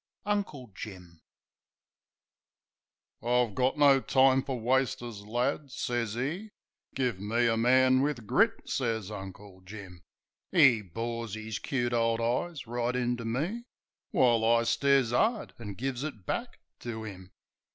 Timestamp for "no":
3.77-3.99